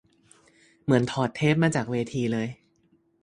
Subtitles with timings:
[0.83, 2.47] เหมือนถอดเทปมาจากเวทีเลย